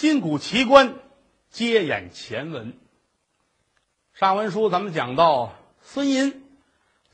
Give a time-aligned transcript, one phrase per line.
[0.00, 0.94] 今古奇观，
[1.50, 2.72] 接演前文。
[4.14, 6.42] 上文书咱们讲到，孙银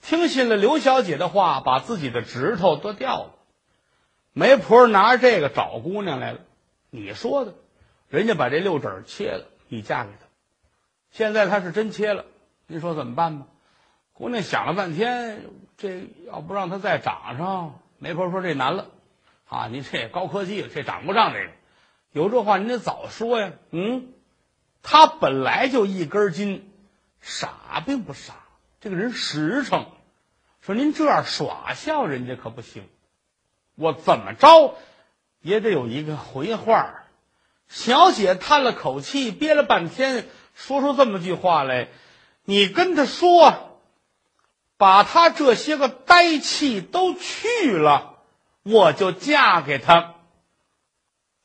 [0.03, 3.35] 听信了刘小姐的话，把自己的指头都掉了。
[4.33, 6.39] 媒婆拿这个找姑娘来了，
[6.91, 7.55] 你说的，
[8.09, 10.27] 人家把这六指切了，你嫁给他。
[11.11, 12.25] 现在他是真切了，
[12.69, 13.47] 您说怎么办吧？
[14.13, 15.43] 姑娘想了半天，
[15.77, 18.87] 这要不让他再长上，媒婆说这难了，
[19.49, 21.51] 啊，您这高科技了，这长不上这个。
[22.13, 23.53] 有这话您得早说呀。
[23.71, 24.13] 嗯，
[24.83, 26.71] 他本来就一根筋，
[27.21, 28.35] 傻并不傻，
[28.81, 29.87] 这个人实诚。
[30.61, 32.89] 说您这样耍笑人家可不行，
[33.77, 34.77] 我怎么着
[35.41, 37.05] 也得有一个回话。
[37.69, 41.89] 小姐叹了口气，憋了半天，说出这么句话来
[42.45, 43.81] ：“你跟他说，
[44.77, 48.19] 把他这些个呆气都去了，
[48.63, 50.15] 我就嫁给他。”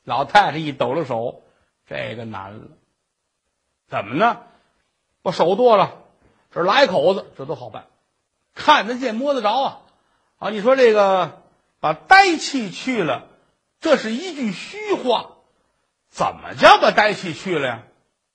[0.04, 1.42] 老太太一抖了手，
[1.86, 2.68] 这个难了。
[3.88, 4.42] 怎么呢？
[5.22, 6.02] 我手剁了，
[6.50, 7.86] 这来口子，这都好办，
[8.54, 9.80] 看得见摸得着啊！
[10.38, 11.42] 啊，你说这个
[11.78, 13.28] 把呆气去了，
[13.80, 15.36] 这是一句虚话。
[16.08, 17.82] 怎么叫把呆气去了呀？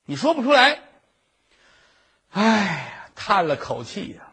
[0.05, 0.81] 你说不出来。
[2.31, 4.31] 哎呀，叹了口气呀，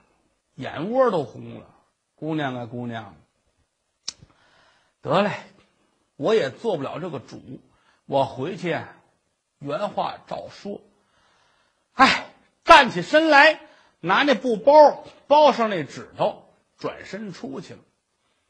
[0.55, 1.67] 眼窝都红了。
[2.14, 3.17] 姑娘啊，姑娘，
[5.03, 5.33] 得嘞。
[6.17, 7.41] 我也做不了这个主，
[8.07, 8.79] 我回去
[9.59, 10.81] 原话照说。
[11.95, 12.27] 哎，
[12.65, 13.61] 站起身来，
[14.01, 16.48] 拿那布包包上那指头，
[16.79, 17.81] 转身出去了。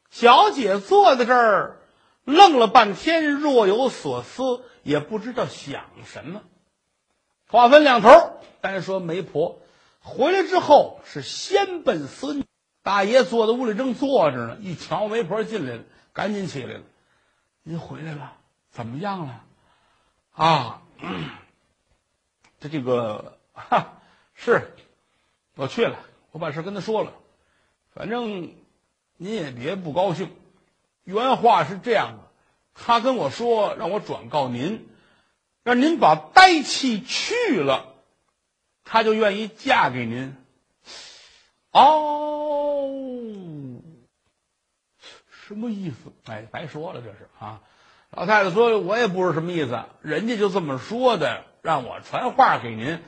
[0.09, 1.77] 小姐坐在这儿，
[2.23, 6.41] 愣了半天，若有所思，也不知道想什么。
[7.47, 9.59] 话分两头，单说媒婆
[9.99, 12.43] 回来之后是先奔孙
[12.81, 16.81] 大爷坐在屋里正坐着呢，一瞧媒婆进来了，赶紧起来了。
[17.67, 18.37] 您回来了，
[18.69, 19.43] 怎么样了？
[20.33, 20.83] 啊，
[22.59, 23.93] 他这个哈
[24.35, 24.71] 是，
[25.55, 25.97] 我去了，
[26.29, 27.11] 我把事跟他说了，
[27.91, 28.53] 反正
[29.17, 30.31] 您也别不高兴。
[31.05, 32.31] 原话是这样的，
[32.75, 34.87] 他跟我说让我转告您，
[35.63, 37.95] 让您把呆气去了，
[38.83, 40.37] 他就愿意嫁给您。
[41.71, 42.44] 哦。
[45.47, 46.11] 什么意思？
[46.25, 47.59] 哎，白说了，这是啊。
[48.09, 52.99] 老太太说：“我也不知什么意思，人家就这么说的，让我传话给您。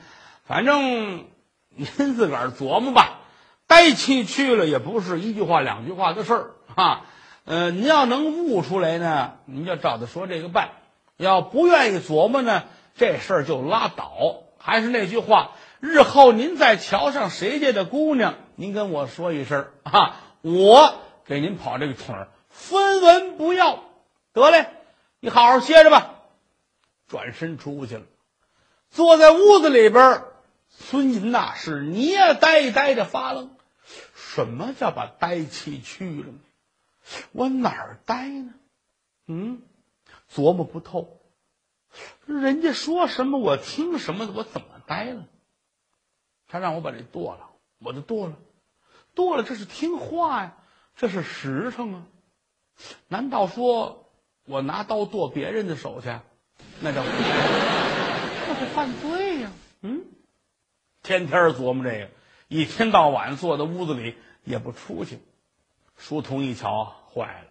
[0.44, 1.24] 反正
[1.68, 3.18] 您自个儿琢磨吧。
[3.66, 7.06] 该去去了也不是一句话两句话的事儿啊。
[7.44, 10.68] 呃，您要能悟出来呢，您就照着说这个办；
[11.16, 12.62] 要不愿意琢磨呢，
[12.94, 14.44] 这事儿就拉倒。
[14.58, 15.50] 还是那句话，
[15.80, 20.94] 日后您在瞧上谁家的姑娘，您跟我说一声啊，我。”
[21.28, 23.84] 给您跑这个腿儿，分文不要，
[24.32, 24.70] 得嘞，
[25.20, 26.22] 你好好歇着吧。
[27.06, 28.06] 转身出去了，
[28.88, 30.24] 坐在屋子里边，
[30.70, 33.54] 孙银呐是捏呆呆的发愣。
[34.14, 36.32] 什么叫把呆气去了？
[37.32, 38.54] 我哪儿呆呢？
[39.26, 39.60] 嗯，
[40.32, 41.20] 琢磨不透。
[42.24, 45.26] 人家说什么我听什么，我怎么呆了？
[46.46, 47.50] 他让我把这剁了，
[47.80, 48.36] 我就剁了，
[49.14, 50.56] 剁了，这是听话呀。
[50.98, 52.02] 这是实诚啊！
[53.06, 54.10] 难道说
[54.46, 56.08] 我拿刀剁别人的手去，
[56.80, 59.52] 那叫那是犯罪呀？
[59.80, 60.04] 嗯，
[61.04, 62.08] 天天琢磨这个，
[62.48, 65.20] 一天到晚坐在屋子里也不出去。
[65.96, 67.44] 书童一瞧，坏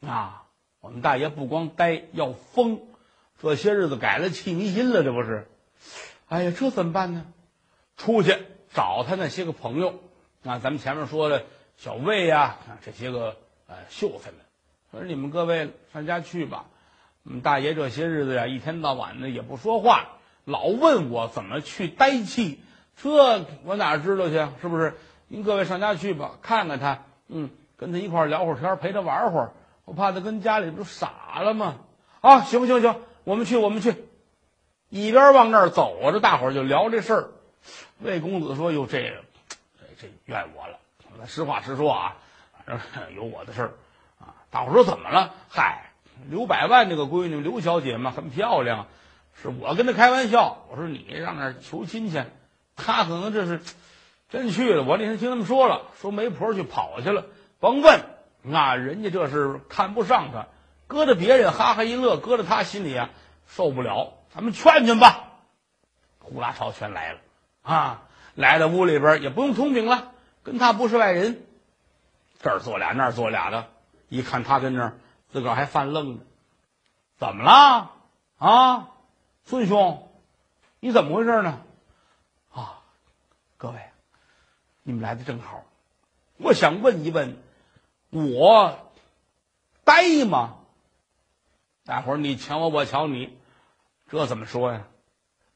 [0.00, 0.46] 了啊！
[0.78, 2.82] 我们大爷不光呆，要疯。
[3.42, 5.48] 这些日子改了气迷心了，这不是？
[6.28, 7.26] 哎呀，这怎么办呢？
[7.96, 8.36] 出去
[8.72, 10.00] 找他那些个朋友
[10.44, 10.60] 啊！
[10.60, 11.44] 咱们前面说的。
[11.80, 14.40] 小魏呀，这些个呃秀才们，
[14.90, 16.66] 说你们各位上家去吧。
[17.22, 22.60] 我们大爷这些日子呀，一天到晚的也不说话，老问我怎么去呆气，
[23.02, 24.46] 这我哪知道去？
[24.60, 24.92] 是不是？
[25.28, 27.48] 您各位上家去吧，看看他，嗯，
[27.78, 29.52] 跟他一块聊会儿天，陪他玩会儿。
[29.86, 31.78] 我怕他跟家里不傻了吗？
[32.20, 33.94] 啊，行行行，我们去，我们去。
[34.90, 37.30] 一边往那儿走着，大伙儿就聊这事儿。
[38.00, 39.14] 魏公子说：“哟，这
[39.98, 40.76] 这怨我了。”
[41.26, 42.16] 实话实说啊，
[42.64, 43.72] 反正有我的事儿
[44.20, 44.34] 啊。
[44.50, 45.34] 大伙说怎么了？
[45.48, 45.90] 嗨，
[46.28, 48.86] 刘百万这个闺女刘小姐嘛，很漂亮，
[49.40, 50.64] 是我跟她开玩笑。
[50.70, 52.24] 我说你上那儿求亲去，
[52.76, 53.60] 她可能这是
[54.28, 54.82] 真去了。
[54.82, 57.26] 我那天听他们说了，说媒婆去跑去了，
[57.58, 58.00] 甭问，
[58.42, 60.46] 那人家这是看不上她，
[60.86, 63.10] 搁着别人哈哈一乐，搁着她心里啊
[63.46, 64.14] 受不了。
[64.34, 65.24] 咱们劝劝吧，
[66.18, 67.18] 呼啦超全来了
[67.62, 68.02] 啊！
[68.36, 70.12] 来到屋里边也不用通禀了。
[70.50, 71.46] 跟他不是外人，
[72.40, 73.68] 这儿坐俩，那儿坐俩的，
[74.08, 74.98] 一看他跟那儿，
[75.30, 76.22] 自个儿还犯愣呢。
[77.18, 77.92] 怎么了？
[78.36, 78.90] 啊，
[79.44, 80.10] 孙兄，
[80.80, 81.62] 你怎么回事呢？
[82.52, 82.82] 啊，
[83.58, 83.78] 各位，
[84.82, 85.62] 你们来的正好，
[86.38, 87.40] 我想问一问，
[88.10, 88.90] 我
[89.84, 90.56] 呆吗？
[91.84, 93.38] 大伙儿你瞧我，我瞧你，
[94.08, 94.84] 这怎么说呀？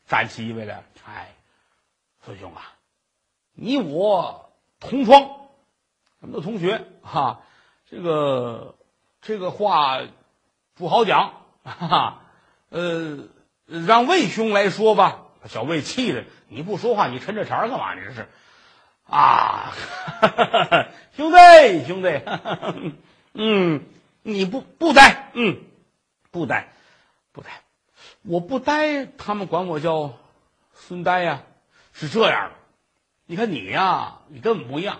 [0.06, 1.35] 站起一位来，哎，
[2.25, 2.75] 孙兄啊，
[3.55, 4.44] 你我
[4.88, 5.48] 同窗，
[6.20, 7.40] 咱们都同学哈，
[7.90, 8.76] 这个
[9.20, 10.00] 这个话
[10.75, 11.32] 不好讲，
[11.64, 12.20] 哈哈，
[12.69, 13.28] 呃，
[13.66, 15.20] 让魏兄来说吧。
[15.46, 17.94] 小魏气的，你不说话，你抻这茬干嘛？
[17.94, 18.28] 你这是
[19.04, 19.72] 啊，
[21.14, 22.22] 兄弟兄弟，
[23.34, 23.84] 嗯，
[24.22, 25.60] 你不不呆，嗯，
[26.31, 26.72] 不呆，
[27.32, 27.62] 不呆，
[28.22, 30.14] 我不呆，他们管我叫
[30.72, 31.42] 孙呆呀，
[31.92, 32.63] 是这样的。
[33.26, 34.98] 你看你呀，你跟我们不一样，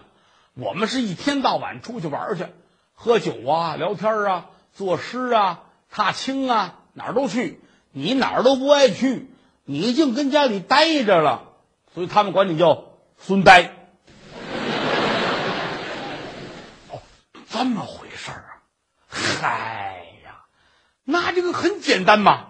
[0.55, 2.47] 我们是一天到晚出去玩去，
[2.95, 7.61] 喝酒啊，聊天啊，作诗啊，踏青啊，哪儿都去，
[7.93, 9.31] 你哪儿都不爱去。
[9.67, 11.53] 你净跟家里待着了，
[11.93, 12.85] 所以他们管你叫
[13.19, 13.73] 孙呆。
[16.91, 17.03] 哦，
[17.51, 18.53] 这么回事儿啊？
[19.09, 20.45] 嗨呀，
[21.05, 22.49] 那这个很简单嘛，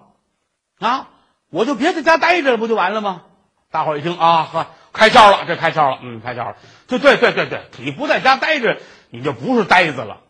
[0.78, 1.08] 啊，
[1.50, 3.22] 我就别在家待着了，不就完了吗？
[3.70, 6.56] 大伙儿一听啊，呵，开窍了，这开窍了，嗯，开窍了。
[6.86, 8.78] 对对对对对，你不在家待着，
[9.10, 10.22] 你就不是呆子了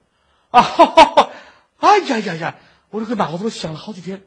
[0.51, 1.29] 啊哈哈！
[1.79, 2.55] 哎呀呀呀，
[2.91, 4.23] 我这个脑子想了好几天，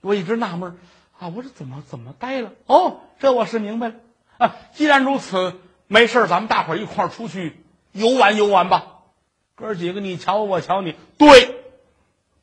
[0.00, 0.76] 我一直纳闷。
[1.20, 1.32] 啊！
[1.34, 2.52] 我这怎么怎么呆了？
[2.66, 3.94] 哦，这我是明白了
[4.36, 4.54] 啊！
[4.72, 7.60] 既然如此，没事咱们大伙儿一块儿出去
[7.90, 8.84] 游玩游玩吧。
[9.56, 11.56] 哥儿几个，你瞧我，瞧你，对，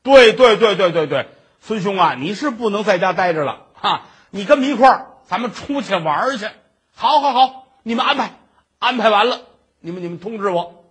[0.03, 1.29] 对对对对对对，
[1.61, 4.07] 孙兄啊，你是不能在家待着了哈！
[4.29, 6.49] 你跟我们一块儿，咱们出去玩去。
[6.95, 8.33] 好，好，好，你们安排，
[8.79, 9.41] 安排完了，
[9.79, 10.85] 你们你们通知我。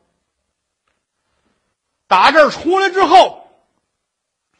[2.06, 3.48] 打这儿出来之后，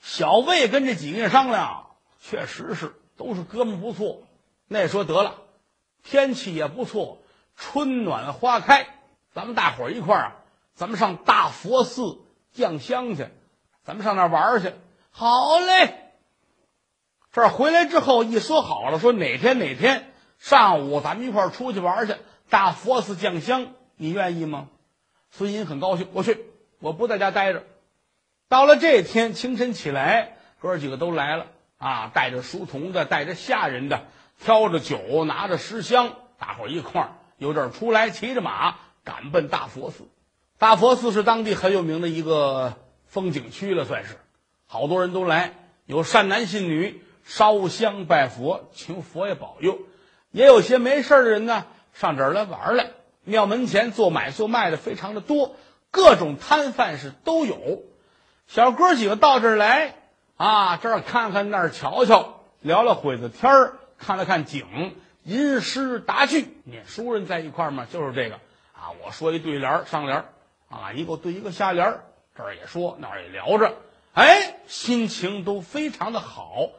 [0.00, 1.86] 小魏跟这几个人商量，
[2.20, 2.94] 确实是。
[3.16, 4.22] 都是哥们不错，
[4.66, 5.36] 那说得了，
[6.02, 7.22] 天气也不错，
[7.54, 8.88] 春暖花开，
[9.32, 10.36] 咱们大伙儿一块儿啊，
[10.74, 12.18] 咱们上大佛寺
[12.52, 13.28] 降香去，
[13.84, 14.74] 咱们上那儿玩去。
[15.12, 16.12] 好嘞，
[17.30, 20.12] 这回来之后一说好了，说哪天哪天
[20.44, 22.16] 上午咱们一块儿出去玩去，
[22.50, 24.68] 大佛寺降香，你愿意吗？
[25.30, 26.38] 孙银很高兴，我去，
[26.80, 27.64] 我不在家待着。
[28.50, 31.46] 到了这天清晨起来，哥几个都来了。
[31.78, 34.04] 啊，带着书童的，带着下人的，
[34.38, 40.06] 挑着酒，拿着诗香，大伙一块儿由这儿出来，骑着马赶奔大佛寺。
[40.58, 42.74] 大佛寺是当地很有名的一个
[43.06, 44.18] 风景区了，算是
[44.66, 45.54] 好多人都来，
[45.86, 49.78] 有善男信女烧香拜佛，请佛爷保佑；
[50.34, 52.90] 也有些没事的人呢，上这儿来玩来。
[53.22, 55.54] 庙门前做买做卖的非常的多，
[55.92, 57.84] 各种摊贩是都有。
[58.48, 59.94] 小哥几个到这儿来。
[60.36, 68.34] 啊，这儿看看那儿瞧瞧，聊聊会子天儿，看了看景，吟诗答句，念书人在一块儿嘛，就是这个
[68.72, 68.90] 啊。
[69.04, 70.24] 我说一对联上联
[70.68, 72.00] 啊，一个对一个下联
[72.36, 73.76] 这儿也说，那儿也聊着，
[74.14, 76.70] 哎，心情都非常的好。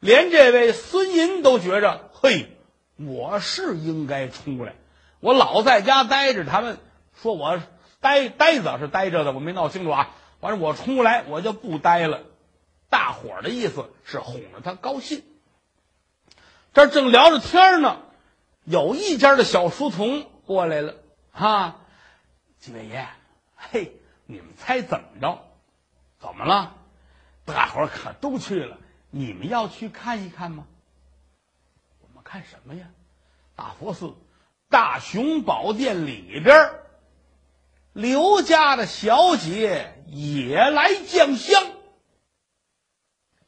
[0.00, 2.48] 连这位孙银都觉着，嘿，
[2.96, 4.74] 我是应该出来，
[5.20, 6.78] 我老在家待着，他们
[7.20, 7.60] 说我
[8.00, 10.10] 呆呆子是呆着的，我没闹清楚啊。
[10.40, 12.22] 完了，我出来，我就不呆了。
[12.90, 15.24] 大伙儿的意思是哄着他高兴。
[16.72, 17.98] 这正聊着天呢，
[18.64, 20.96] 有一家的小书童过来了，
[21.32, 21.76] 哈，
[22.58, 23.06] 几位爷，
[23.56, 23.96] 嘿，
[24.26, 25.38] 你们猜怎么着？
[26.20, 26.74] 怎么了？
[27.44, 28.78] 大伙儿可都去了，
[29.10, 30.66] 你们要去看一看吗？
[32.34, 32.90] 干什么呀？
[33.54, 34.12] 大佛寺
[34.68, 36.72] 大雄宝殿里边，
[37.92, 41.62] 刘家的小姐也来降香。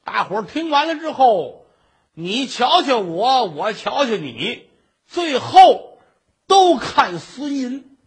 [0.05, 1.67] 大伙儿听完了之后，
[2.13, 4.71] 你瞧瞧我，我瞧瞧你，
[5.05, 5.99] 最后
[6.47, 7.99] 都看孙银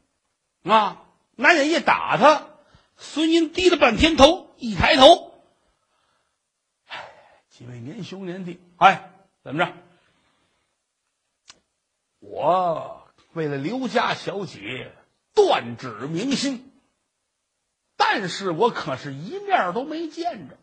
[0.64, 1.04] 啊！
[1.36, 2.48] 拿眼一打他，
[2.96, 5.44] 孙银低了半天头，一抬头，
[7.50, 9.12] 几位年兄年弟，哎，
[9.44, 9.74] 怎么着？
[12.20, 14.94] 我为了刘家小姐
[15.34, 16.72] 断指明心，
[17.98, 20.58] 但是我可是一面都没见着，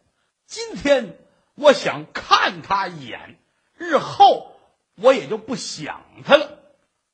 [0.47, 1.19] 今天。
[1.59, 3.39] 我想看他一眼，
[3.79, 4.61] 日后
[4.97, 6.59] 我也就不想他了。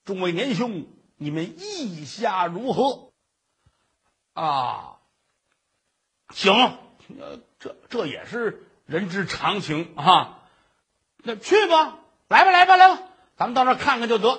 [0.05, 3.13] 众位年兄，你们意下如何？
[4.33, 4.99] 啊，
[6.31, 6.53] 行，
[7.21, 10.43] 呃，这这也是人之常情啊。
[11.19, 13.03] 那去吧，来吧，来吧，来吧，
[13.43, 14.39] 咱们到那看看就得。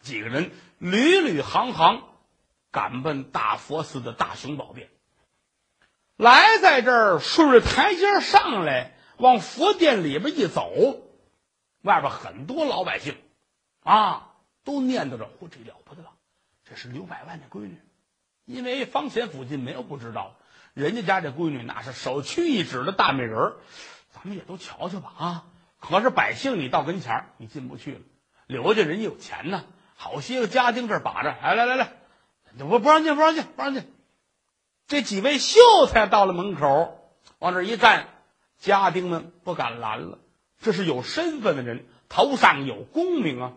[0.00, 2.04] 几个人屡屡行行
[2.70, 4.88] 赶奔大佛寺的大雄宝殿，
[6.16, 8.96] 来在这儿顺着台阶上来。
[9.16, 10.70] 往佛殿里边一走，
[11.82, 13.16] 外边很多老百姓
[13.82, 14.30] 啊，
[14.62, 16.10] 都念叨着：“嚯，这了不得了，
[16.64, 17.80] 这是刘百万的闺女。”
[18.46, 20.36] 因为方贤附近没有不知道，
[20.72, 23.56] 人家家这闺女那是首屈一指的大美人儿，
[24.12, 25.44] 咱们也都瞧瞧吧啊！
[25.86, 28.00] 可是百姓，你到跟前儿，你进不去了。
[28.46, 29.64] 刘家人家有钱呢，
[29.96, 31.92] 好些个家丁这儿把着，哎，来来来，
[32.60, 33.92] 我不让进，不让进，不让进。
[34.86, 36.98] 这几位秀才到了门口，
[37.38, 38.08] 往这一站，
[38.58, 40.18] 家丁们不敢拦了。
[40.62, 43.52] 这是有身份的人，头上有功名啊！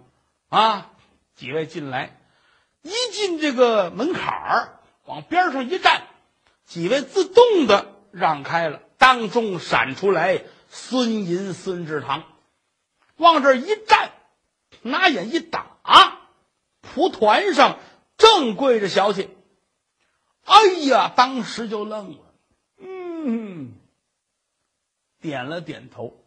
[0.50, 0.92] 啊，
[1.34, 2.20] 几位进来，
[2.82, 4.74] 一进这个门槛儿。
[5.06, 6.04] 往边上一站，
[6.66, 12.24] 几位自动的让开了，当中闪出来孙银、孙志堂，
[13.16, 14.12] 往这一站，
[14.82, 15.78] 拿眼一打，
[16.82, 17.80] 蒲团上
[18.18, 19.30] 正跪着小姐。
[20.44, 22.20] 哎呀，当时就愣了，
[22.78, 23.74] 嗯，
[25.20, 26.24] 点了点头，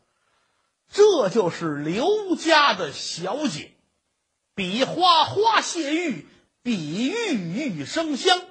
[0.93, 3.73] 这就是刘家的小姐，
[4.55, 6.27] 比花花谢玉，
[6.63, 8.43] 比玉玉生香。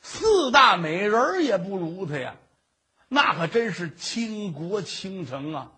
[0.00, 2.36] 四大美人儿也不如她呀，
[3.14, 5.72] 那可真是倾国倾城啊！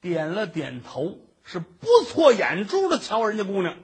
[0.00, 3.76] 点了点头，是不错眼珠的瞧人家姑娘。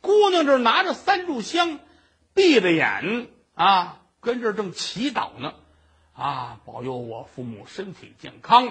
[0.00, 1.80] 姑娘这拿着三炷香，
[2.32, 5.54] 闭着眼啊，跟这正祈祷呢。
[6.12, 8.68] 啊，保佑我父母身体健康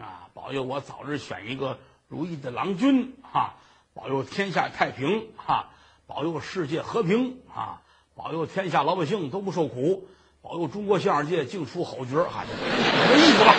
[0.00, 0.30] 啊！
[0.32, 3.56] 保佑我早日选一个如意的郎君啊！
[3.92, 5.68] 保佑天下太平哈！
[6.06, 7.82] 保佑世界和平啊！
[8.14, 10.08] 保佑天下老百姓都不受苦，
[10.46, 13.52] 保佑中国相声界净出好角儿，哈，这意思吧？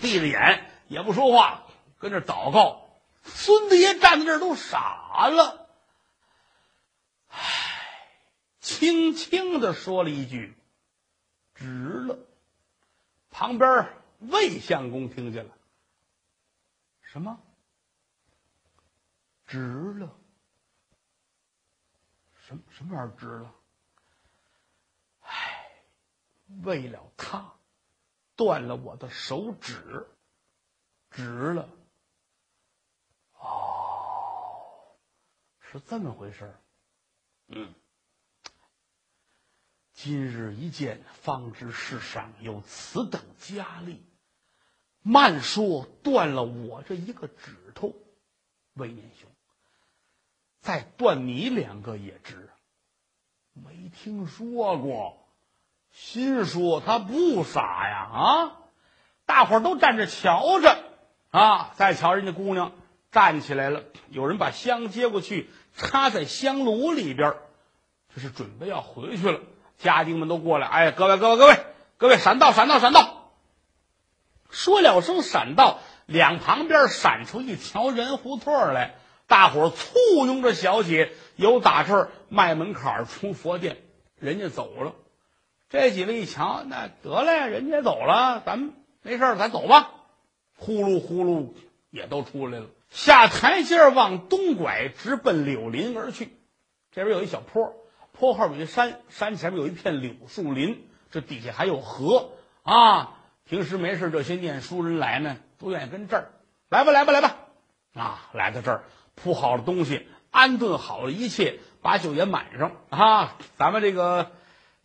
[0.00, 1.64] 闭着眼也不说话，
[1.98, 2.88] 跟这祷告。
[3.22, 5.68] 孙子爷站在这儿都傻了，
[7.28, 7.36] 唉，
[8.60, 10.56] 轻轻的说了一句
[11.54, 12.18] ：“值了。”
[13.30, 15.50] 旁边魏相公听见了，
[17.02, 17.38] 什么？
[19.46, 20.10] 值了。
[22.48, 23.52] 什么什么玩意儿值了？
[26.52, 27.54] 唉，为了他，
[28.36, 30.06] 断了我的手指，
[31.10, 31.68] 值了。
[33.34, 34.96] 哦，
[35.60, 36.54] 是这么回事
[37.48, 37.74] 嗯，
[39.92, 44.04] 今日一见，方知世上有此等佳丽。
[45.04, 47.92] 慢说断了我这一个指头，
[48.74, 49.28] 魏年兄。
[50.60, 52.48] 再断你两个也值，
[53.52, 55.21] 没听说过。
[55.92, 58.52] 心说他不傻呀啊！
[59.26, 60.78] 大伙儿都站着瞧着
[61.30, 62.72] 啊，再瞧人家姑娘
[63.10, 67.34] 站起来了，有人把香接过去，插在香炉里边
[68.14, 69.40] 这是准备要回去了。
[69.78, 71.58] 家丁们都过来，哎，各位各位各位
[71.98, 73.32] 各位，闪道闪道闪道！
[74.50, 78.94] 说了声闪道，两旁边闪出一条人胡同来。
[79.26, 83.78] 大伙簇拥着小姐，由打这儿迈门槛出佛殿，
[84.18, 84.94] 人家走了。
[85.72, 89.90] 这几位一瞧，那得了，人家走了，咱们没事，咱走吧。
[90.58, 91.54] 呼噜呼噜
[91.88, 96.36] 也都出来了，下台阶往东拐，直奔柳林而去。
[96.90, 97.74] 这边有一小坡，
[98.12, 102.32] 坡后有一山，山前面有一片柳树林，这底下还有河
[102.64, 103.14] 啊。
[103.48, 106.32] 平时没事，这些念书人来呢，都愿意跟这儿
[106.68, 107.36] 来吧，来吧，来吧，
[107.94, 108.84] 啊，来到这儿。
[109.14, 113.38] 铺好了东西，安顿好了一切，把酒也满上啊！
[113.56, 114.32] 咱们这个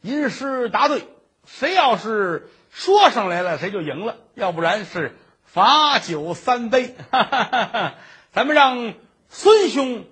[0.01, 1.07] 吟诗答对，
[1.45, 6.95] 谁要是说上来了，谁就赢了；要不然是罚酒三杯。
[7.11, 7.95] 哈哈哈哈
[8.31, 8.93] 咱们让
[9.29, 10.05] 孙兄，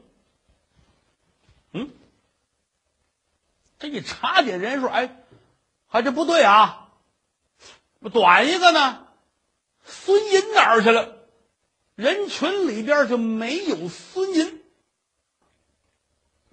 [1.72, 1.89] 嗯，
[3.80, 5.24] 这一查点人数，哎，
[5.88, 6.89] 还这不对啊！
[8.12, 9.08] 短一个呢，
[9.84, 11.18] 孙银哪儿去了？
[11.96, 14.62] 人群里边就没有孙银，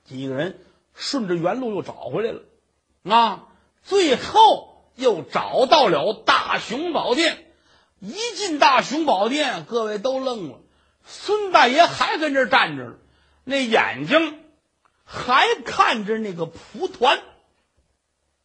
[0.04, 0.60] 几个人
[0.94, 2.42] 顺着原路又找回来了，
[3.04, 3.48] 啊，
[3.82, 7.46] 最后又找到了大雄宝殿。
[7.98, 10.60] 一进大雄宝殿，各位都愣了，
[11.04, 12.94] 孙大爷还跟这站着呢，
[13.44, 14.40] 那眼睛
[15.04, 17.20] 还看着那个蒲团，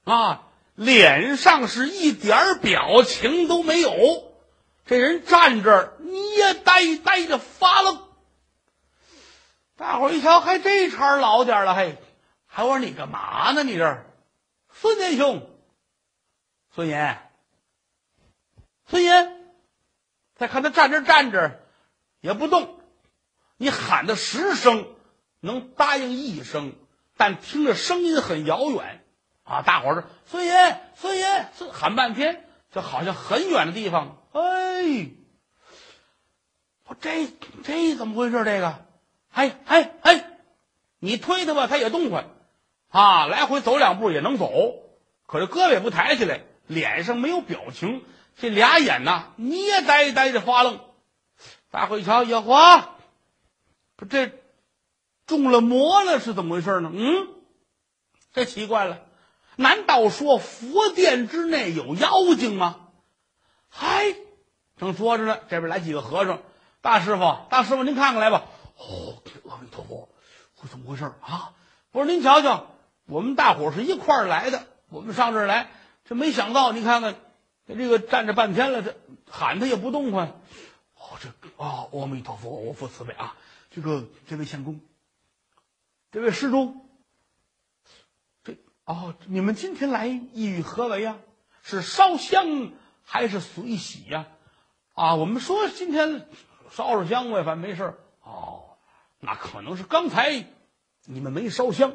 [0.03, 0.43] 啊，
[0.75, 3.91] 脸上是一点表情都没有。
[4.85, 8.01] 这人站这儿，你也呆呆着发愣。
[9.75, 11.97] 大伙儿一瞧，还这茬老点了，嘿，
[12.45, 13.63] 还我说你干嘛呢？
[13.63, 14.05] 你这，
[14.79, 15.50] 孙年兄，
[16.74, 17.31] 孙岩，
[18.86, 19.36] 孙岩，
[20.36, 21.60] 再看他站这站着，
[22.22, 22.79] 也不动。
[23.57, 24.88] 你喊他十声，
[25.39, 26.75] 能答应一声，
[27.17, 29.03] 但听着声音很遥远
[29.43, 29.63] 啊！
[29.63, 35.10] 大伙儿说：“孙岩，孙岩，孙喊半天，就好像很远的地方，哎。”，
[36.86, 37.27] 我这
[37.63, 38.43] 这怎么回事？
[38.46, 38.86] 这个，
[39.31, 40.38] 哎哎哎，
[41.00, 42.29] 你推他吧，他也动弹，
[42.89, 44.50] 啊，来回走两步也能走，
[45.25, 48.03] 可是胳膊也不抬起来，脸上没有表情，
[48.38, 50.79] 这俩眼呐捏呆呆的发愣。
[51.70, 52.96] 大伙一瞧，呀花，
[53.96, 54.32] 不这
[55.25, 56.91] 中了魔了是怎么回事呢？
[56.94, 57.27] 嗯，
[58.34, 59.01] 这奇怪了，
[59.58, 62.88] 难道说佛殿之内有妖精吗？
[63.70, 64.15] 嗨，
[64.77, 66.39] 正说着呢，这边来几个和尚。
[66.82, 68.46] 大师傅，大师傅，您看看来吧。
[68.77, 70.08] 哦，阿弥陀佛，
[70.62, 71.53] 我怎么回事啊？
[71.91, 72.67] 不是您瞧瞧，
[73.07, 75.71] 我们大伙是一块儿来的，我们上这儿来，
[76.05, 77.15] 这没想到，你看看，
[77.65, 78.95] 这个站着半天了，这
[79.29, 80.27] 喊他也不动弹。
[80.95, 81.29] 哦，这
[81.63, 83.35] 啊，阿弥陀佛，我佛慈悲啊！
[83.69, 84.81] 这个这位相公，
[86.11, 86.75] 这位施主，
[88.43, 91.17] 这哦，你们今天来意欲何为呀？
[91.63, 92.71] 是烧香
[93.03, 94.27] 还是随喜呀？
[94.95, 96.27] 啊，我们说今天
[96.71, 98.77] 烧烧香呗，反正没事哦，
[99.19, 100.45] 那可能是刚才
[101.05, 101.93] 你们没烧香，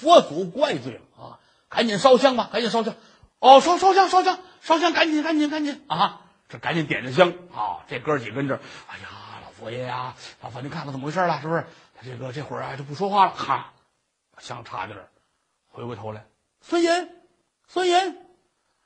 [0.00, 1.40] 佛祖怪罪了啊！
[1.68, 2.94] 赶紧烧香吧，赶紧烧香！
[3.38, 6.20] 哦，烧烧香，烧香，烧香，赶紧，赶紧，赶紧啊！
[6.48, 7.84] 这赶紧点着香啊！
[7.88, 9.08] 这哥几跟这，哎呀，
[9.42, 11.40] 老佛爷呀，老佛，您看看怎么回事了？
[11.40, 11.66] 是不是？
[11.98, 13.72] 他这个这会儿啊就不说话了，哈，
[14.38, 15.08] 香插在这儿，
[15.68, 16.26] 回过头来，
[16.60, 16.90] 孙银，
[17.66, 18.18] 孙银，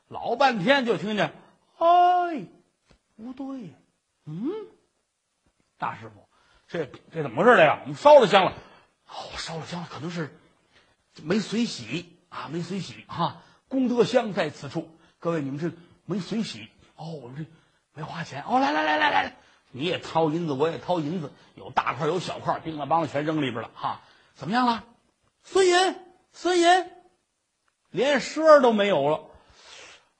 [0.07, 1.35] 老半天就听见，
[1.79, 2.47] 哎，
[3.17, 3.75] 不对，
[4.27, 4.49] 嗯，
[5.77, 6.29] 大师傅，
[6.69, 7.81] 这这怎么回事来呀？
[7.83, 8.53] 我们烧了香了，
[9.09, 10.40] 哦，烧了香了，可能是
[11.25, 15.71] 没随喜啊，没随喜哈，功德箱在此处，各位你们这
[16.05, 16.69] 没随喜。
[16.97, 17.51] 哦，我们这
[17.95, 19.37] 没花钱哦，来来来来来，
[19.71, 24.01] 你也掏银子，我也掏银子，有大块有小块，叮了梆全扔里边了哈。
[24.35, 24.85] 怎么样了？
[25.43, 25.97] 孙银，
[26.33, 26.91] 孙银，
[27.91, 29.23] 连声都没有了。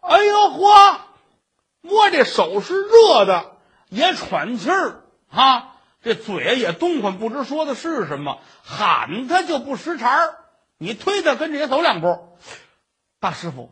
[0.01, 0.99] 哎呦嚯，
[1.83, 3.57] 摸这手是热的，
[3.89, 10.39] 也喘气儿啊，这嘴也动唤，不知说的是什么，喊他就不识茬儿。
[10.83, 12.39] 你推他跟着也走两步。
[13.19, 13.71] 大师傅，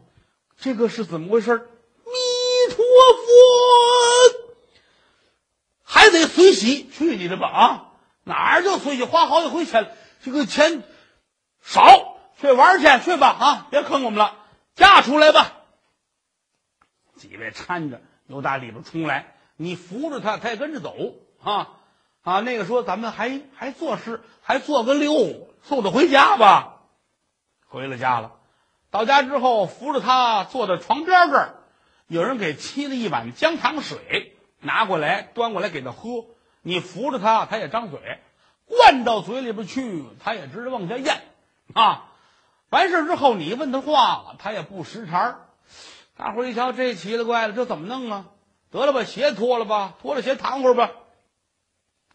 [0.59, 1.57] 这个是怎么回事？
[2.05, 4.53] 弥陀佛，
[5.83, 7.92] 还得随喜，去你的吧啊！
[8.25, 9.92] 哪儿就随喜，花好几回钱了，
[10.23, 10.83] 这个钱
[11.62, 13.66] 少，去玩去去吧啊！
[13.71, 14.37] 别坑我们了，
[14.75, 15.55] 嫁出来吧。
[17.16, 20.94] 几位搀着，又打里边冲来，你扶着他，他也跟着走
[21.42, 21.71] 啊
[22.21, 22.40] 啊！
[22.40, 26.77] 那个说，咱们还还做事，还做个六，送他回家吧。
[27.68, 28.33] 回了家了，
[28.90, 31.54] 到家之后，扶着他坐在床边这儿。
[32.07, 36.24] 有人给沏了一碗姜糖水，拿过来端过来给他喝。
[36.62, 38.20] 你扶着他，他也张嘴，
[38.66, 41.22] 灌到嘴里边去，他也知道往下咽。
[41.74, 42.07] 啊，
[42.70, 45.40] 完事之后你问他话，他也不识茬儿。
[46.16, 48.24] 大伙儿一瞧，这奇了怪了，这怎么弄啊？
[48.70, 50.90] 得了吧，鞋脱了吧，脱了鞋躺会儿吧。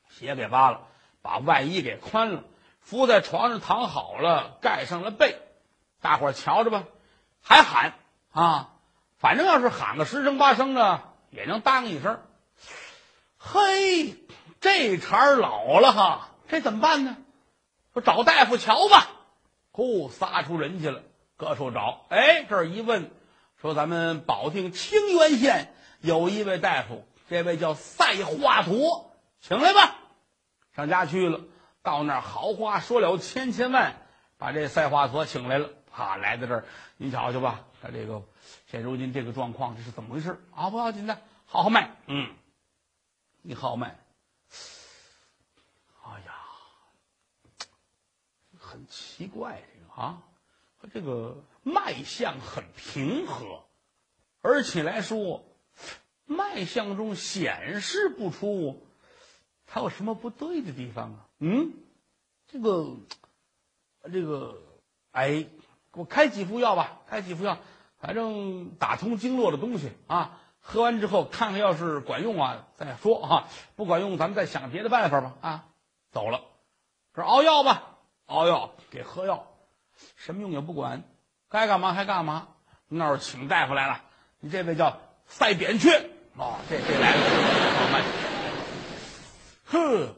[0.09, 0.81] 鞋给扒了，
[1.21, 2.43] 把外衣给宽了，
[2.83, 5.39] 伏在床上躺好了，盖上了被。
[6.01, 6.83] 大伙儿瞧着吧，
[7.41, 7.93] 还喊
[8.31, 8.69] 啊！
[9.17, 12.21] 反正要是喊个十声八声的，也能当一声。
[13.37, 14.17] 嘿，
[14.59, 17.15] 这茬老了哈，这怎么办呢？
[17.93, 19.07] 说找大夫瞧吧。
[19.71, 21.03] 呼，撒出人去了，
[21.37, 22.05] 各处找。
[22.09, 23.11] 哎，这儿一问，
[23.61, 29.05] 说咱们保定清源县有一位大夫，这位叫赛华佗，
[29.39, 29.95] 请来吧。
[30.75, 31.39] 上家去了，
[31.83, 33.97] 到那儿好话说了千千万，
[34.37, 35.69] 把这赛华佗请来了。
[35.91, 36.65] 哈，来到这儿，
[36.95, 38.23] 您瞧瞧吧，他这个。
[38.67, 40.69] 现如今这个状况，这是怎么回事啊？
[40.69, 41.91] 不要紧的，好好卖。
[42.07, 42.33] 嗯，
[43.41, 43.99] 你好卖。
[46.05, 46.33] 哎呀，
[48.57, 50.23] 很奇怪这个啊，
[50.81, 53.61] 他这个脉象很平和，
[54.41, 55.43] 而且来说，
[56.25, 58.87] 脉象中显示不出
[59.67, 61.25] 他有什么不对的地方啊。
[61.45, 61.73] 嗯，
[62.47, 62.95] 这个，
[64.09, 64.61] 这个，
[65.11, 65.45] 哎，
[65.91, 67.57] 我开几副药吧，开几副药。
[67.97, 75.33] 反正打通经络的东西啊，喝完之后看看，要是管用啊，再说啊；不管用，咱们再想别的办法吧。
[75.41, 75.65] 啊，
[76.11, 76.45] 走了，
[77.13, 79.45] 说熬药吧，熬药给喝药，
[80.15, 81.03] 什么用也不管，
[81.49, 82.47] 该干嘛还干嘛。
[82.87, 84.01] 那儿请大夫来了，
[84.39, 87.21] 你这位叫赛扁鹊啊，这这来了，
[87.79, 88.01] 好慢。
[89.65, 90.15] 哼，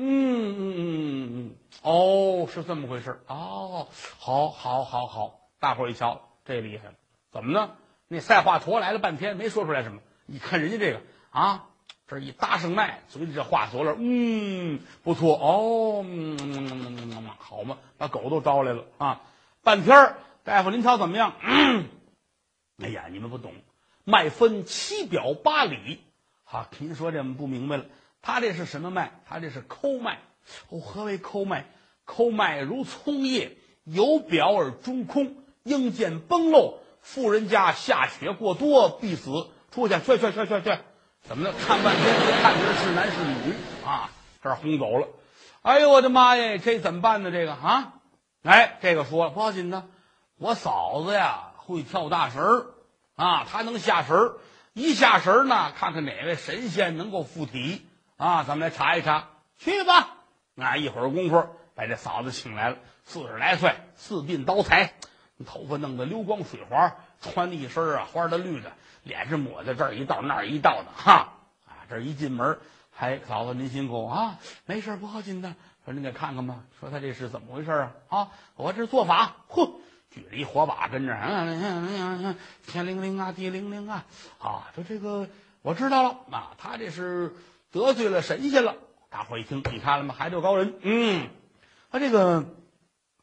[0.00, 3.88] 嗯嗯嗯嗯，哦，是这么回事哦，
[4.20, 6.94] 好，好，好，好，大伙儿一瞧，这厉害了。
[7.32, 7.72] 怎么呢？
[8.06, 10.00] 那赛华佗来了半天没说出来什么。
[10.26, 11.66] 你看人家这个啊，
[12.06, 19.20] 这一搭上脉，嘴里这话说了，嗯，不错哦，嗯，好嘛，把狗都招来了啊。
[19.64, 21.34] 半天大夫您瞧怎么样？
[21.42, 21.86] 嗯
[22.80, 23.52] 哎呀，你们不懂，
[24.04, 26.00] 脉分七表八里，
[26.44, 27.86] 好，您说这不明白了，
[28.22, 29.20] 他这是什么脉？
[29.28, 30.18] 他这是抠脉。
[30.68, 31.66] 哦，何为抠脉？
[32.04, 36.78] 抠脉如葱叶，有表而中空，应见崩漏。
[37.00, 39.48] 妇人家下血过多，必死。
[39.70, 40.78] 出去，去去去去去！
[41.22, 41.52] 怎么的？
[41.52, 43.54] 看半天别看这是男是女
[43.84, 44.10] 啊？
[44.42, 45.08] 这儿轰走了。
[45.62, 46.56] 哎呦我的妈呀！
[46.56, 47.30] 这怎么办呢？
[47.30, 47.94] 这个啊？
[48.42, 49.86] 哎，这个说了不要紧的，
[50.38, 52.66] 我嫂子呀会跳大神儿
[53.16, 54.38] 啊，她能下神儿。
[54.72, 57.86] 一下神儿呢，看看哪位神仙能够附体
[58.18, 58.44] 啊？
[58.44, 60.16] 咱们来查一查，去吧。
[60.56, 64.92] 啊，一会儿功夫把这嫂子请来了，四十来岁，四鬓刀裁，
[65.46, 68.72] 头发弄得溜光水滑，穿的一身啊花的绿的，
[69.04, 71.32] 脸上抹在这儿一道那儿一道的，哈
[71.66, 71.86] 啊！
[71.88, 72.58] 这一进门，
[72.90, 75.54] 还嫂子您辛苦啊，没事不好紧的，
[75.84, 77.92] 说您给看看吧，说他这是怎么回事啊？
[78.08, 79.70] 啊，我这做法，嚯，
[80.10, 81.14] 举了一火把跟着，
[82.66, 84.04] 天灵灵啊，地灵灵啊，
[84.40, 85.28] 啊，说这个
[85.62, 87.32] 我知道了，啊，他这是
[87.70, 88.76] 得罪了神仙了。
[89.10, 90.14] 大伙一听，你看了吗？
[90.16, 91.28] 还有高人，嗯，
[91.90, 92.44] 他这个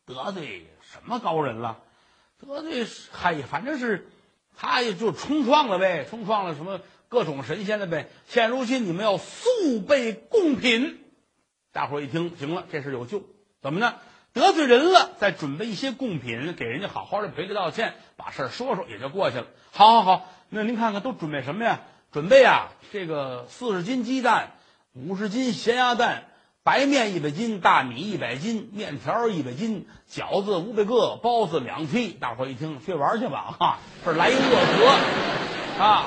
[0.05, 1.79] 得罪什么高人了？
[2.39, 4.10] 得罪嗨，反正是
[4.58, 8.10] 他也就冲撞了呗，冲撞了什么各种神仙了呗。
[8.27, 10.99] 现如今你们要速备贡品，
[11.71, 13.23] 大伙一听，行了，这事有救。
[13.62, 13.95] 怎么呢？
[14.34, 19.47] 得罪人了，再准备一些贡品，给人家好好的赔礼道歉，把事儿说说，也就过去了。
[19.71, 21.81] 好好好，那您看看都准备什么呀？
[22.15, 24.54] 准备啊，这个四十斤鸡蛋。
[24.93, 26.23] 五十斤咸鸭蛋，
[26.63, 32.17] 白面一百斤，大米一百斤，面条一百斤，饺子五百个，包子两屉。
[32.17, 33.54] 大伙一听，去玩去吧！
[33.60, 36.06] 哈，这来一热河啊，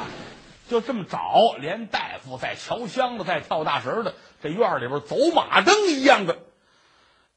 [0.71, 6.39] 就这么找，连大夫在瞧箱子，在跳大神的，这院里边走马灯一样的。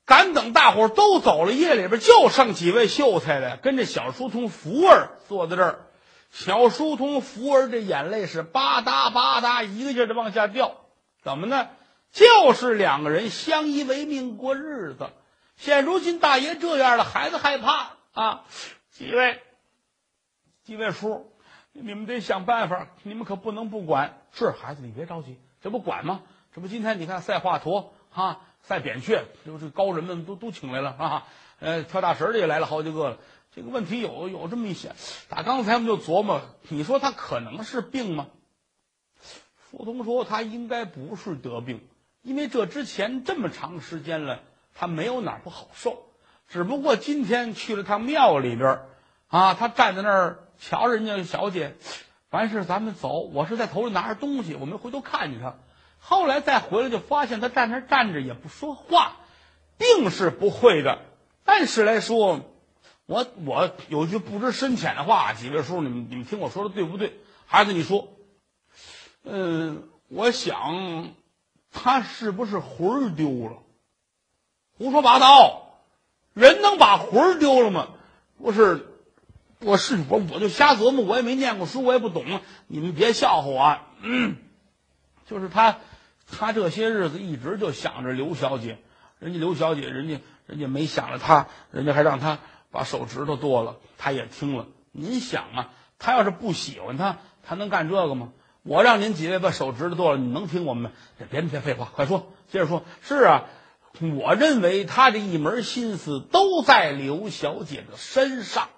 [0.05, 5.87] 赶等大伙都走了，夜里边就剩几位秀才的，跟这小书童福儿坐在这儿。
[6.31, 10.77] 小书童福儿这眼泪是吧嗒吧嗒一个劲儿的往下掉。
[11.21, 11.69] 怎么呢？
[12.11, 15.11] 就是两个人相依为命过日子。
[15.55, 18.43] 现如今大爷这样了，孩子害怕啊！
[18.89, 19.41] 几位，
[20.63, 21.31] 几位叔，
[21.71, 24.17] 你们得想办法，你们可不能不管。
[24.33, 26.21] 是孩子，你别着急，这不管吗？
[26.53, 31.27] 这不今天你看赛华佗啊，赛扁鹊，这这高人们都都请来了啊。
[31.59, 33.17] 呃，跳大神的也来了好几个了。
[33.53, 34.93] 这个问题有有这么一些，
[35.27, 38.27] 打刚才我们就琢磨，你说他可能是病吗？
[39.69, 41.87] 傅通说：“他应该不是得病，
[42.21, 44.39] 因为这之前这么长时间了，
[44.73, 46.03] 他没有哪不好受。
[46.47, 48.79] 只不过今天去了趟庙里边
[49.27, 51.75] 啊，他站在那儿瞧人家小姐，
[52.29, 55.55] 完事咱们走，我是在头里拿着东西，我没回头看见他。
[55.99, 59.17] 后来再回来就发现他站那站着也不说话，
[59.77, 60.99] 病是不会的。
[61.45, 62.41] 但是来说，
[63.11, 67.19] 我我有句不知深浅的话，几位叔，你们你们听我说的对不对？
[67.45, 68.07] 孩子，你说。”
[69.25, 71.09] 嗯，我想，
[71.73, 73.57] 他是不是魂儿丢了？
[74.77, 75.81] 胡说八道！
[76.33, 77.89] 人能把魂儿丢了吗？
[78.41, 78.87] 不是，
[79.59, 82.39] 我是我我就瞎琢磨，我也没念过书，我也不懂。
[82.67, 83.79] 你们别笑话我。
[84.03, 84.37] 嗯，
[85.25, 85.79] 就是他，
[86.31, 88.79] 他这些日子一直就想着刘小姐，
[89.19, 92.39] 人家刘小姐，人家人家没想着他，人家还让他
[92.71, 94.65] 把手指头剁了，他也听了。
[94.91, 98.33] 您想啊，他要是不喜欢他，他能干这个吗？
[98.63, 100.91] 我让您几位把手指头剁了，你能听我们？
[101.29, 102.83] 别别废话，快说，接着说。
[103.01, 103.45] 是啊，
[104.19, 108.69] 我认为他这一门心思都在刘小姐的身上。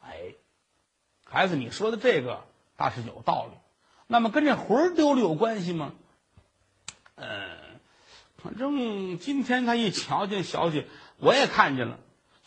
[0.00, 0.34] 哎，
[1.24, 2.44] 孩子，你说的这个
[2.76, 3.56] 倒是有道理。
[4.06, 5.92] 那么跟这魂丢了有关系吗？
[7.16, 7.28] 嗯，
[8.38, 10.86] 反正今天他一瞧见小姐，
[11.18, 11.98] 我也看见了，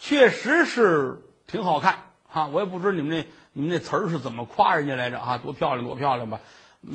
[0.03, 2.47] 确实是挺好看哈。
[2.47, 3.25] 我也不知你们那。
[3.55, 5.37] 你们那词儿是怎么夸人家来着啊？
[5.37, 6.39] 多漂亮，多漂亮吧！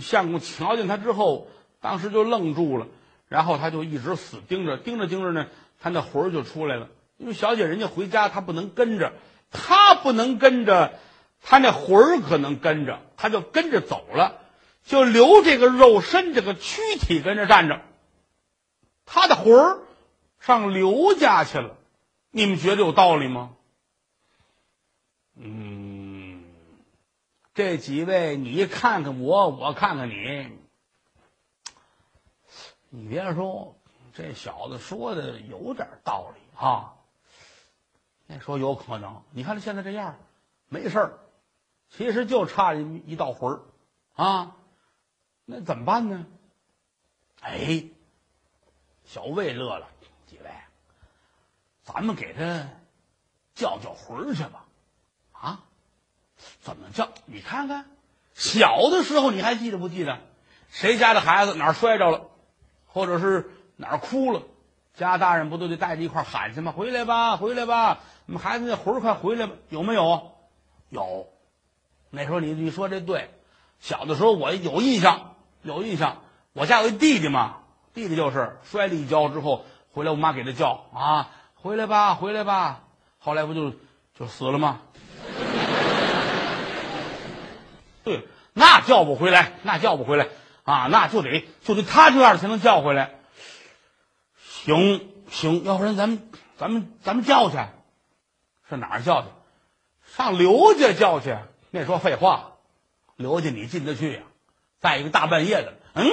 [0.01, 1.47] 相公瞧见他之后，
[1.81, 2.88] 当时就愣住了，
[3.29, 5.47] 然后他就一直死盯着，盯着盯着呢，
[5.81, 6.88] 他那魂儿就出来了。
[7.16, 9.12] 因为小姐人家回家，他不能跟着，
[9.53, 10.94] 他不能跟着，
[11.40, 14.40] 他那魂儿可能跟着，他就跟着走了，
[14.85, 17.83] 就留这个肉身这个躯体跟着站着，
[19.07, 19.79] 他的魂儿
[20.40, 21.77] 上刘家去了。
[22.31, 23.57] 你们觉得有道理吗？
[25.35, 26.45] 嗯。
[27.55, 30.57] 这几位，你看看我，我看看你。
[32.91, 33.77] 你别说，
[34.14, 36.95] 这小子说的有点道理啊。
[38.27, 40.17] 那说有可能，你看他现在这样，
[40.69, 41.19] 没事儿，
[41.91, 43.62] 其实就差一一道魂儿
[44.14, 44.57] 啊。
[45.45, 46.27] 那怎么办呢？
[47.41, 47.85] 哎，
[49.05, 49.88] 小魏乐了，
[51.92, 52.68] 咱们给他
[53.55, 54.64] 叫叫魂儿去吧，
[55.33, 55.61] 啊。
[56.61, 57.09] 怎么叫？
[57.24, 57.87] 你看看，
[58.35, 60.18] 小的时候你还记得不记得？
[60.70, 62.29] 谁家的孩子哪儿摔着了，
[62.87, 64.42] 或者是哪儿哭了，
[64.94, 66.72] 家大人不都得带着一块儿喊去吗？
[66.72, 70.33] 回来吧，回来吧，我们孩子那魂儿快回来吧，有没有？
[70.90, 71.27] 有。
[72.11, 73.31] 那时候你你说这对，
[73.81, 76.22] 小的时候我有印象，有印象。
[76.53, 77.62] 我家有一弟弟嘛，
[77.94, 82.85] 弟弟就是摔了一跤之后回来，我妈给他叫啊，回来吧，回来吧。
[83.18, 83.73] 后来不就
[84.18, 84.81] 就死了吗？
[88.05, 90.29] 对，那叫不回来，那叫不回来
[90.62, 93.16] 啊，那就得就得他这样才能叫回来。
[94.64, 97.57] 行行，要不然咱们咱们咱们叫去，
[98.71, 99.29] 上哪儿叫去？
[100.16, 101.37] 上刘家叫去。
[101.71, 102.53] 那说废话，
[103.16, 104.23] 刘家你进得去呀？
[104.81, 106.07] 再一个大半夜的，嗯，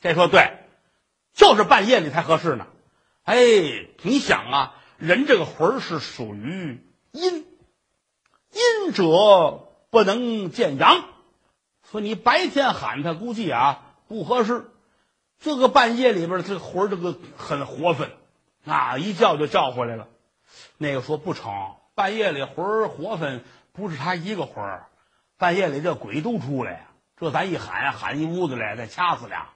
[0.00, 0.58] 这说对，
[1.34, 2.66] 就是半夜里才合适呢。
[3.26, 3.36] 哎，
[4.02, 7.44] 你想啊，人这个魂儿是属于阴，
[8.52, 11.04] 阴者不能见阳，
[11.82, 14.70] 所以你白天喊他，估计啊不合适。
[15.40, 18.12] 这个半夜里边，这个魂儿这个很活泛，
[18.64, 20.06] 啊，一叫就叫回来了。
[20.78, 21.52] 那个说不成，
[21.96, 23.42] 半夜里魂儿活泛。
[23.72, 24.86] 不是他一个魂儿，
[25.36, 26.80] 半夜里这鬼都出来呀！
[27.18, 29.48] 这咱一喊喊一屋子来，再掐死俩。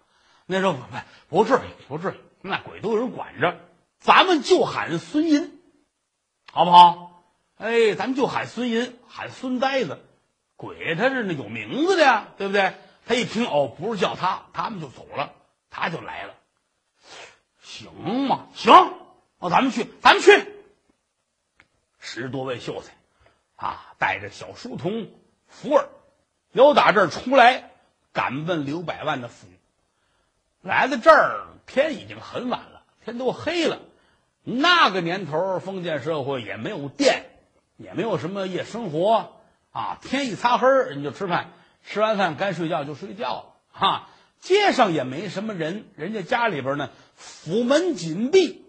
[0.44, 0.80] 那时候不
[1.38, 3.58] 不至于，不至于，那鬼都有人管着。
[3.98, 5.60] 咱们就喊孙银，
[6.50, 7.22] 好不好？
[7.56, 10.02] 哎，咱们就喊孙银，喊孙呆子。
[10.56, 12.74] 鬼他是那有名字的呀，对不对？
[13.06, 15.32] 他一听哦，不是叫他，他们就走了，
[15.70, 16.34] 他就来了。
[17.62, 17.92] 行
[18.26, 18.48] 吗？
[18.54, 18.72] 行，
[19.38, 20.46] 哦，咱们去，咱们去。
[21.98, 22.94] 十多位秀才。
[23.56, 25.10] 啊，带着小书童
[25.46, 25.90] 福儿，
[26.52, 27.70] 由打这儿出来，
[28.14, 29.46] 赶奔刘百万的府。
[30.62, 33.78] 来到这儿，天已经很晚了，天都黑了。
[34.42, 37.26] 那个年头，封建社会也没有电，
[37.76, 39.32] 也没有什么夜生活
[39.70, 39.98] 啊。
[40.02, 41.50] 天一擦黑儿，你就吃饭，
[41.84, 43.44] 吃完饭该睡觉就睡觉了。
[43.70, 44.08] 哈，
[44.40, 48.64] 街上也没什么人，人家家里边呢，府门紧闭，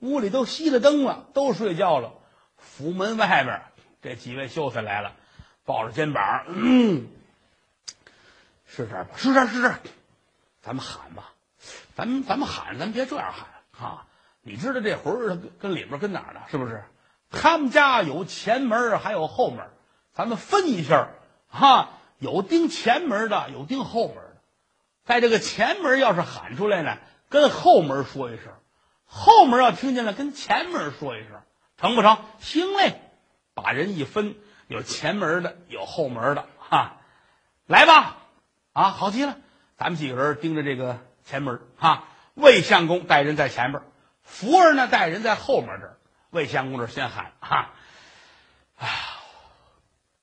[0.00, 2.14] 屋里都熄了灯了，都睡觉了。
[2.56, 3.62] 府门外边。
[4.00, 5.12] 这几位秀才来了，
[5.64, 7.06] 抱着肩膀，嗯，
[8.66, 9.10] 是这儿吧？
[9.16, 9.78] 是这儿，是这儿。
[10.62, 11.32] 咱们喊吧，
[11.94, 13.48] 咱们咱们喊，咱别这样喊
[13.84, 14.06] 啊！
[14.42, 16.40] 你知道这魂儿跟跟里边跟哪儿呢？
[16.50, 16.84] 是不是？
[17.30, 19.68] 他们家有前门，还有后门，
[20.12, 21.08] 咱们分一下
[21.48, 21.90] 哈。
[22.18, 24.36] 有盯前门的，有盯后门的。
[25.04, 26.98] 在这个前门要是喊出来呢，
[27.28, 28.52] 跟后门说一声；
[29.04, 31.42] 后门要听见了，跟前门说一声，
[31.76, 32.18] 成不成？
[32.38, 33.00] 行嘞。
[33.54, 34.36] 把人一分，
[34.68, 37.00] 有前门的，有后门的，哈，
[37.66, 38.18] 来吧，
[38.72, 39.36] 啊，好极了，
[39.82, 43.82] 咱们几个人盯着这个前门，哈，魏相公带人在前边，
[44.22, 45.98] 福儿呢带人在后面这儿，
[46.30, 47.72] 魏相公这先喊，哈，
[48.78, 48.86] 啊，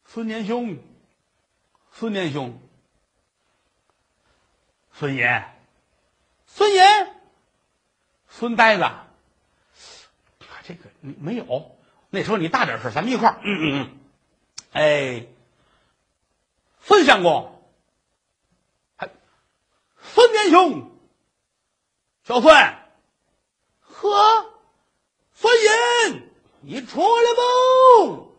[0.06, 0.78] 孙年兄，
[1.92, 2.58] 孙年兄，
[4.94, 5.44] 孙爷，
[6.48, 6.82] 孙爷，
[8.30, 8.90] 孙呆子，
[10.64, 11.76] 这个你没有。
[12.10, 13.40] 那时候你大点声，咱们一块儿。
[13.44, 13.98] 嗯嗯嗯，
[14.72, 15.26] 哎，
[16.82, 17.59] 孙相公，
[20.20, 20.92] 孙年兄，
[22.28, 22.54] 小孙，
[23.80, 24.46] 呵，
[25.34, 25.54] 孙
[26.10, 26.30] 银，
[26.60, 27.34] 你出来
[28.04, 28.36] 不？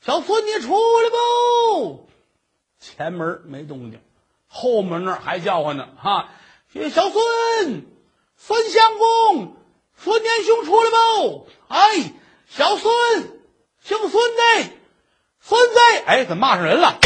[0.00, 2.08] 小孙，你出来不？
[2.78, 4.00] 前门没动静，
[4.46, 5.88] 后门那还叫唤呢。
[6.00, 6.28] 哈，
[6.72, 7.84] 小孙，
[8.36, 9.56] 孙相公，
[9.96, 11.48] 孙年兄出来不？
[11.66, 12.12] 哎。
[12.48, 12.92] 小孙，
[13.80, 14.70] 姓孙的，
[15.40, 17.00] 孙子，哎，怎么骂上人了？